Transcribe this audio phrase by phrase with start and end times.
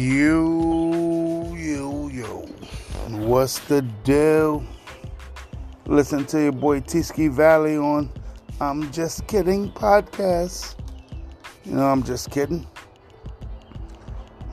[0.00, 2.48] You, you, you.
[3.18, 4.64] What's the deal?
[5.84, 8.10] Listen to your boy Tiski Valley on
[8.62, 10.76] I'm Just Kidding podcast.
[11.66, 12.66] You know, I'm just kidding.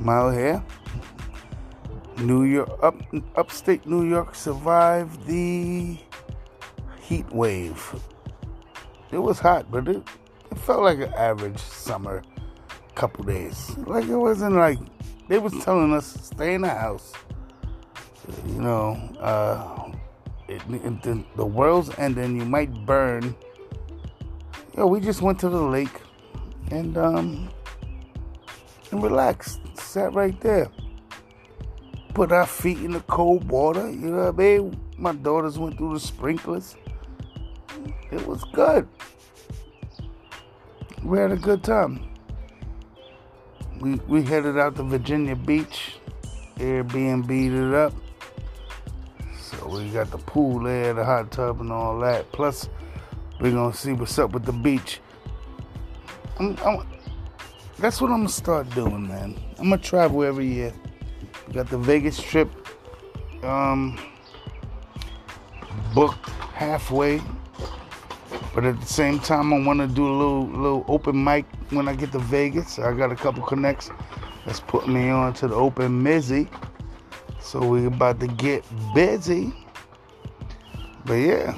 [0.06, 0.62] Out here.
[2.18, 3.02] New York, up,
[3.38, 5.98] upstate New York survived the
[7.00, 7.96] heat wave.
[9.14, 10.04] It was hot, but it,
[10.52, 12.22] it felt like an average summer
[12.96, 13.78] couple days.
[13.78, 14.80] Like it wasn't like
[15.28, 17.14] they was telling us stay in the house.
[18.46, 19.92] You know, uh,
[20.48, 22.38] it, it, the, the world's ending.
[22.38, 23.36] You might burn.
[24.76, 26.02] Yo, we just went to the lake
[26.72, 27.50] and um
[28.92, 29.60] and relaxed.
[29.78, 30.70] Sat right there.
[32.14, 33.90] Put our feet in the cold water.
[33.90, 34.80] You know what I mean?
[34.98, 36.76] My daughters went through the sprinklers.
[38.12, 38.88] It was good.
[41.04, 42.17] We had a good time
[43.80, 45.96] we we headed out to Virginia Beach,
[46.58, 47.94] Airbnb'd it up.
[49.40, 52.32] So we got the pool there, the hot tub, and all that.
[52.32, 52.70] Plus,
[53.40, 55.00] we're gonna see what's up with the beach.
[56.40, 56.88] I'm, I'm,
[57.80, 59.40] that's what I'm gonna start doing, man.
[59.58, 60.74] I'm gonna travel every year.
[61.48, 62.50] We got the Vegas trip
[63.44, 64.00] um,
[65.94, 67.22] booked halfway
[68.58, 71.88] but at the same time, I want to do a little little open mic when
[71.88, 72.80] I get to Vegas.
[72.80, 73.92] I got a couple connects
[74.48, 76.50] that's putting me on to the open Mizzy.
[77.40, 79.54] So we about to get busy.
[81.06, 81.56] But yeah.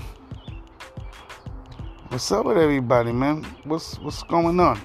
[2.10, 3.46] What's up with everybody, man?
[3.64, 4.78] What's what's going on?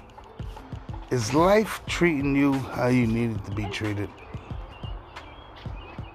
[1.10, 4.08] Is life treating you how you need it to be treated?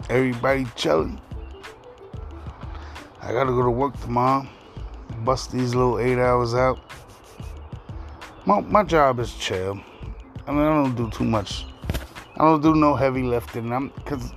[0.10, 1.20] Everybody chilling.
[3.22, 4.48] I gotta go to work tomorrow
[5.20, 6.80] bust these little eight hours out.
[8.46, 9.80] My, my job is chill.
[10.48, 11.66] I mean, I don't do too much.
[12.38, 13.72] I don't do no heavy lifting.
[13.72, 14.32] I'm cause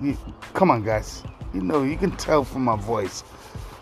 [0.54, 1.22] come on, guys.
[1.54, 3.24] You know, you can tell from my voice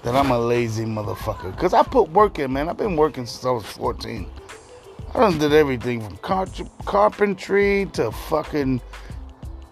[0.03, 1.57] that I'm a lazy motherfucker.
[1.59, 2.69] Cause I put work in, man.
[2.69, 4.31] I've been working since I was 14.
[5.15, 6.47] I done did everything from car-
[6.85, 8.81] carpentry to fucking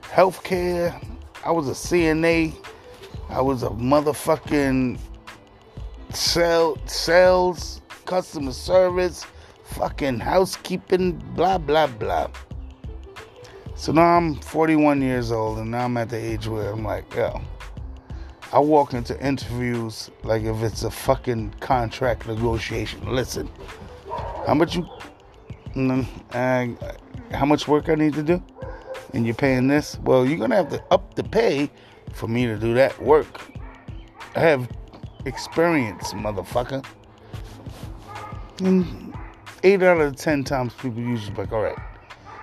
[0.02, 1.00] healthcare.
[1.44, 2.54] I was a CNA.
[3.28, 4.98] I was a motherfucking
[6.14, 9.26] sell, sales, customer service,
[9.64, 12.28] fucking housekeeping, blah, blah, blah.
[13.74, 17.14] So now I'm 41 years old, and now I'm at the age where I'm like,
[17.14, 17.40] yo,
[18.52, 23.14] I walk into interviews like if it's a fucking contract negotiation.
[23.14, 23.48] Listen,
[24.46, 24.88] how much you,
[26.32, 26.72] uh,
[27.30, 28.42] how much work I need to do,
[29.12, 29.98] and you're paying this?
[30.02, 31.70] Well, you're gonna have to up the pay
[32.14, 33.42] for me to do that work.
[34.34, 34.68] I have
[35.24, 36.84] experience, motherfucker.
[38.60, 39.14] And
[39.62, 41.78] eight out of ten times people usually like, all right.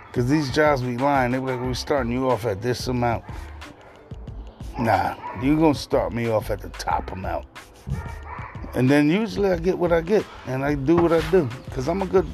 [0.08, 1.32] Because these jobs be lying.
[1.32, 3.24] They be like, we're starting you off at this amount.
[4.80, 7.46] Nah, you're going to start me off at the top amount.
[8.76, 10.26] And then usually I get what I get.
[10.48, 11.50] And I do what I do.
[11.66, 12.28] Because I'm a good,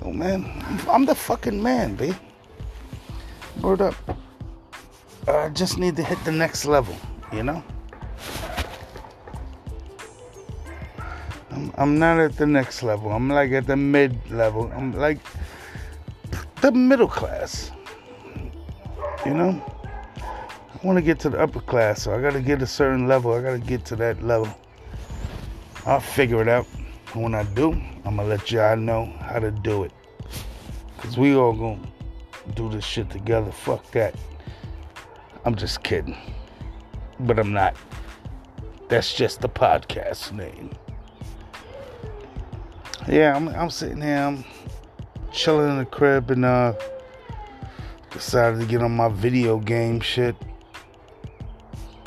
[0.00, 2.14] yo, man, I'm the fucking man, babe.
[3.60, 3.94] Word up.
[5.28, 6.96] I just need to hit the next level,
[7.32, 7.62] you know?
[11.76, 13.10] I'm, not at the next level.
[13.10, 14.70] I'm like at the mid level.
[14.74, 15.18] I'm like
[16.60, 17.72] the middle class.
[19.24, 19.62] You know?
[20.16, 23.06] I want to get to the upper class, so I got to get a certain
[23.06, 23.32] level.
[23.32, 24.48] I got to get to that level.
[25.86, 26.66] I'll figure it out.
[27.12, 27.72] When I do,
[28.04, 29.92] I'm going to let y'all know how to do it.
[30.96, 31.92] Because we all going
[32.46, 33.50] to do this shit together.
[33.50, 34.14] Fuck that.
[35.44, 36.16] I'm just kidding.
[37.18, 37.76] But I'm not.
[38.88, 40.70] That's just the podcast name
[43.08, 44.44] yeah, I'm, I'm sitting here, I'm
[45.32, 46.74] chilling in the crib, and uh,
[48.10, 50.36] decided to get on my video game shit.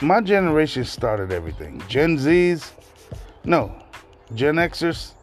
[0.02, 1.82] My generation started everything.
[1.88, 2.72] Gen Zs,
[3.44, 3.74] no,
[4.36, 5.14] Gen Xers,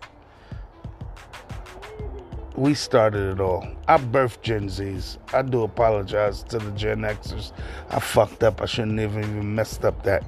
[2.56, 3.66] we started it all.
[3.86, 5.18] I birthed Gen Zs.
[5.32, 7.52] I do apologize to the Gen Xers.
[7.90, 8.60] I fucked up.
[8.60, 10.24] I shouldn't have even messed up that.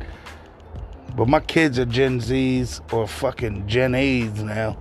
[1.17, 4.79] But my kids are Gen Zs or fucking Gen A's now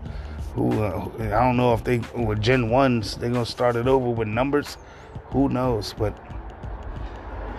[0.53, 4.09] who uh, I don't know if they were Gen ones, they're gonna start it over
[4.09, 4.77] with numbers.
[5.27, 5.93] Who knows?
[5.97, 6.17] But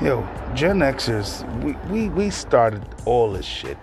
[0.00, 3.78] yo, Gen Xers, we we we started all this shit.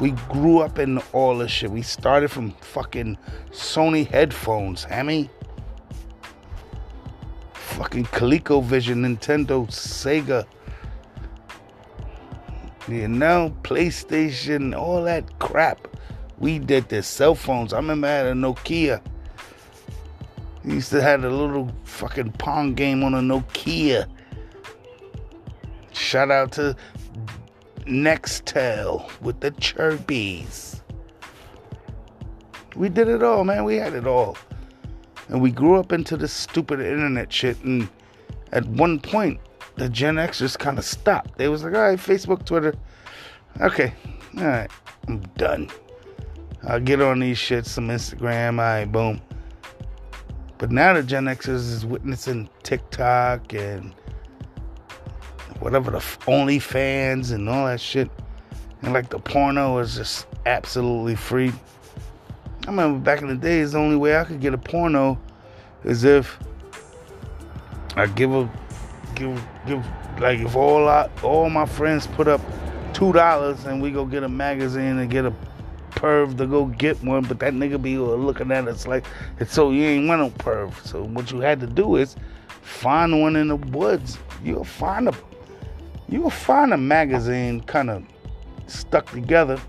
[0.00, 1.70] We grew up in all this shit.
[1.70, 3.16] We started from fucking
[3.50, 5.30] Sony headphones, Hammy.
[7.52, 10.44] Fucking ColecoVision, Nintendo, Sega.
[12.88, 15.88] You know, PlayStation, all that crap.
[16.38, 17.06] We did this.
[17.06, 17.72] Cell phones.
[17.72, 19.00] I remember I had a Nokia.
[20.64, 24.06] Used to have a little fucking pong game on a Nokia.
[25.92, 26.74] Shout out to
[27.80, 30.80] Nextel with the chirpies.
[32.74, 33.64] We did it all, man.
[33.64, 34.36] We had it all.
[35.28, 37.62] And we grew up into this stupid internet shit.
[37.62, 37.88] And
[38.52, 39.40] at one point,
[39.76, 41.36] the Gen X just kind of stopped.
[41.38, 42.74] They was like, all right, Facebook, Twitter.
[43.60, 43.92] Okay,
[44.38, 44.70] all right,
[45.08, 45.70] I'm done.
[46.66, 49.20] I'll get on these shits, some Instagram, all right, boom.
[50.56, 53.94] But now the Gen Xers is witnessing TikTok and
[55.60, 58.10] whatever the OnlyFans and all that shit.
[58.82, 61.52] And like the porno is just absolutely free.
[62.66, 65.20] I remember back in the days, the only way I could get a porno
[65.84, 66.38] is if
[67.96, 68.50] I give a
[69.14, 69.84] give give
[70.18, 72.40] like if all I, all my friends put up
[72.92, 75.32] two dollars and we go get a magazine and get a
[76.04, 79.04] perv to go get one, but that nigga be looking at us like
[79.40, 80.74] it's so you ain't want no perv.
[80.86, 82.16] So what you had to do is
[82.62, 84.18] find one in the woods.
[84.42, 85.14] You'll find a
[86.08, 88.04] you'll find a magazine kind of
[88.66, 89.60] stuck together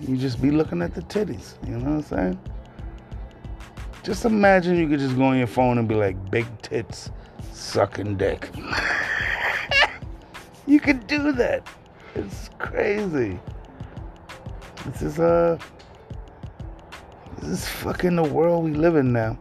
[0.00, 1.54] you just be looking at the titties.
[1.66, 2.38] You know what I'm saying?
[4.04, 7.10] Just imagine you could just go on your phone and be like, big tits,
[7.52, 8.50] sucking dick.
[10.66, 11.66] you could do that.
[12.14, 13.38] It's crazy.
[14.88, 15.58] This is uh
[17.42, 19.38] this is fucking the world we live in now.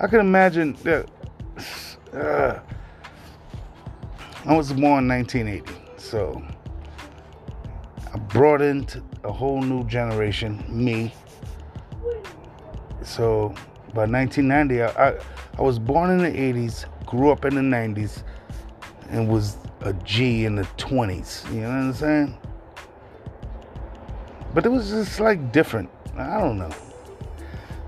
[0.00, 1.08] I can imagine that
[2.12, 2.58] uh,
[4.44, 6.42] I was born in 1980, so
[8.12, 11.14] I brought into a whole new generation, me.
[13.02, 13.54] So
[13.94, 15.18] by 1990, I, I,
[15.56, 18.24] I was born in the 80s, grew up in the 90s,
[19.10, 21.46] and was a G in the 20s.
[21.54, 22.38] You know what I'm saying?
[24.54, 25.90] But it was just like different.
[26.16, 26.70] I don't know.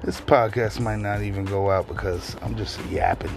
[0.03, 3.37] This podcast might not even go out because I'm just yapping.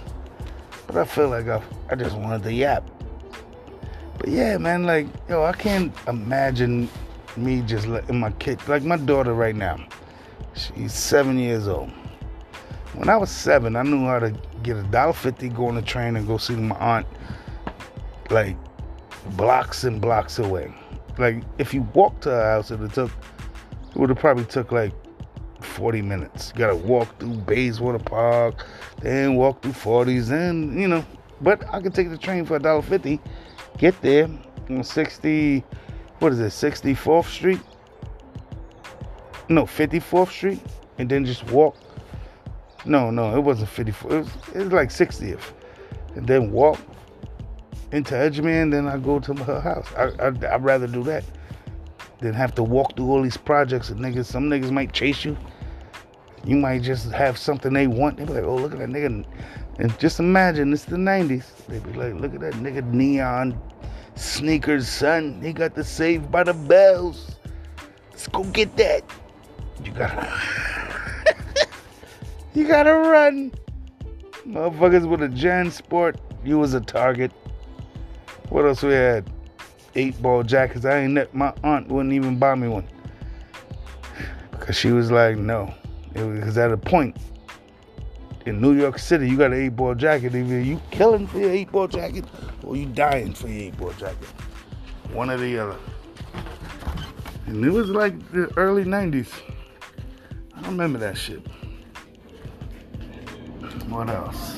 [0.85, 2.89] But I feel like I, I just wanted to yap.
[4.17, 6.89] But yeah, man, like, yo, I can't imagine
[7.35, 9.77] me just letting my kid, like my daughter right now,
[10.55, 11.91] she's seven years old.
[12.93, 14.33] When I was seven, I knew how to
[14.63, 17.07] get a dollar fifty, go on the train, and go see my aunt,
[18.31, 18.57] like
[19.35, 20.73] blocks and blocks away.
[21.17, 23.11] Like if you walked to her house, it would took,
[23.89, 24.93] it would have probably took like
[25.61, 26.51] 40 minutes.
[26.53, 28.65] You gotta walk through Bayswater Park,
[29.01, 31.05] then walk through 40s, and you know.
[31.41, 33.19] But I could take the train for a dollar fifty
[33.77, 34.29] get there
[34.69, 35.63] on 60,
[36.19, 37.59] what is it, 64th Street?
[39.49, 40.59] No, 54th Street,
[40.97, 41.75] and then just walk.
[42.85, 44.11] No, no, it wasn't 54.
[44.11, 45.53] It was, it was like 60th,
[46.15, 46.79] and then walk
[47.91, 49.87] into Edgemere, then I go to her house.
[49.95, 51.23] I, I, I'd rather do that
[52.19, 53.89] than have to walk through all these projects.
[53.89, 55.37] And niggas, some niggas might chase you.
[56.43, 58.17] You might just have something they want.
[58.17, 59.25] They be like, oh, look at that nigga
[59.79, 61.65] and just imagine, it's the 90s.
[61.67, 63.59] They be like, look at that nigga neon
[64.15, 65.39] sneakers, son.
[65.41, 67.35] He got the Saved by the Bells.
[68.09, 69.03] Let's go get that.
[69.83, 70.41] You gotta.
[72.55, 73.51] you gotta run.
[74.47, 77.31] Motherfuckers with a JanSport, you was a target.
[78.49, 79.29] What else we had?
[79.95, 80.85] Eight ball jackets.
[80.85, 81.33] I ain't net.
[81.33, 82.87] My aunt wouldn't even buy me one.
[84.51, 85.73] Because she was like, no.
[86.13, 87.17] Because at a point,
[88.45, 90.35] in New York City, you got an eight ball jacket.
[90.35, 92.25] Either you killing for your eight ball jacket
[92.63, 94.27] or you dying for your eight ball jacket.
[95.11, 95.77] One or the other.
[97.47, 99.29] And it was like the early 90s.
[100.53, 101.41] I remember that shit.
[103.89, 104.57] What else?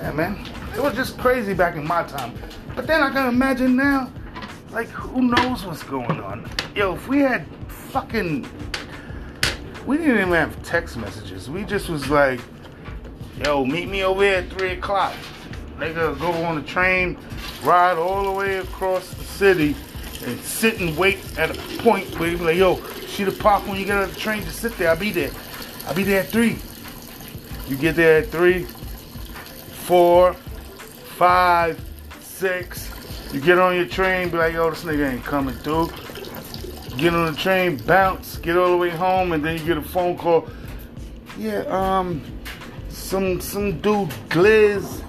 [0.00, 0.59] Yeah, man.
[0.74, 2.32] It was just crazy back in my time.
[2.74, 4.10] But then I can imagine now,
[4.70, 6.48] like, who knows what's going on?
[6.74, 8.46] Yo, if we had fucking
[9.86, 11.48] we didn't even have text messages.
[11.48, 12.40] We just was like,
[13.44, 15.14] yo, meet me over here at 3 o'clock.
[15.78, 17.18] Nigga, go on the train,
[17.64, 19.74] ride all the way across the city,
[20.24, 23.66] and sit and wait at a point where you be like, yo, see the pop
[23.66, 24.90] when you get on the train, just sit there.
[24.90, 25.30] I'll be there.
[25.86, 26.56] I'll be there at 3.
[27.68, 30.36] You get there at 3, 4,
[31.20, 31.78] 5,
[32.22, 33.34] 6.
[33.34, 35.90] You get on your train, be like, yo, this nigga ain't coming through
[37.00, 39.82] get on the train, bounce, get all the way home, and then you get a
[39.82, 40.48] phone call.
[41.38, 42.22] Yeah, um,
[42.88, 45.02] some some dude, Gliz,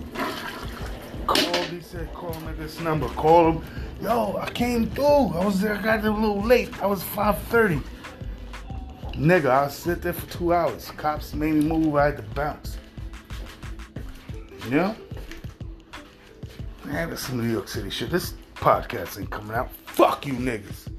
[1.27, 1.65] called.
[1.68, 3.08] He said, call him at this number.
[3.10, 3.63] Call him.
[4.01, 5.34] Yo, I came through.
[5.36, 5.75] I was there.
[5.75, 6.82] I got there a little late.
[6.82, 7.84] I was 5:30.
[9.15, 10.89] Nigga, I sit there for two hours.
[10.91, 11.96] Cops made me move.
[11.96, 12.77] I had to bounce.
[14.70, 14.96] Know?
[16.91, 18.10] Man, some New York City shit.
[18.10, 19.71] This podcast ain't coming out.
[19.86, 20.89] Fuck you niggas.